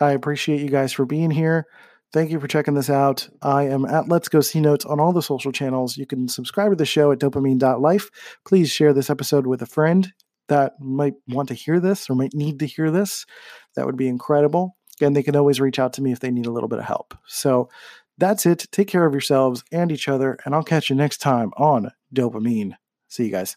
I 0.00 0.12
appreciate 0.12 0.60
you 0.60 0.68
guys 0.68 0.92
for 0.92 1.04
being 1.04 1.30
here. 1.30 1.66
Thank 2.12 2.30
you 2.30 2.38
for 2.38 2.48
checking 2.48 2.74
this 2.74 2.90
out. 2.90 3.28
I 3.42 3.64
am 3.64 3.84
at 3.84 4.08
Let's 4.08 4.28
Go 4.28 4.40
See 4.40 4.60
Notes 4.60 4.84
on 4.84 5.00
all 5.00 5.12
the 5.12 5.22
social 5.22 5.52
channels. 5.52 5.96
You 5.96 6.06
can 6.06 6.28
subscribe 6.28 6.70
to 6.70 6.76
the 6.76 6.86
show 6.86 7.12
at 7.12 7.18
dopamine.life. 7.18 8.10
Please 8.46 8.70
share 8.70 8.92
this 8.92 9.10
episode 9.10 9.46
with 9.46 9.60
a 9.62 9.66
friend 9.66 10.12
that 10.48 10.74
might 10.80 11.14
want 11.28 11.48
to 11.48 11.54
hear 11.54 11.80
this 11.80 12.08
or 12.08 12.14
might 12.14 12.34
need 12.34 12.60
to 12.60 12.66
hear 12.66 12.90
this. 12.90 13.26
That 13.74 13.86
would 13.86 13.96
be 13.96 14.08
incredible. 14.08 14.76
And 15.00 15.14
they 15.14 15.22
can 15.22 15.36
always 15.36 15.60
reach 15.60 15.78
out 15.78 15.92
to 15.94 16.02
me 16.02 16.12
if 16.12 16.20
they 16.20 16.30
need 16.30 16.46
a 16.46 16.52
little 16.52 16.68
bit 16.68 16.78
of 16.78 16.84
help. 16.84 17.14
So 17.26 17.68
that's 18.18 18.46
it. 18.46 18.66
Take 18.70 18.88
care 18.88 19.04
of 19.04 19.12
yourselves 19.12 19.62
and 19.70 19.92
each 19.92 20.08
other, 20.08 20.38
and 20.44 20.54
I'll 20.54 20.62
catch 20.62 20.88
you 20.88 20.96
next 20.96 21.18
time 21.18 21.50
on 21.56 21.90
Dopamine. 22.14 22.76
See 23.08 23.24
you 23.24 23.30
guys. 23.30 23.56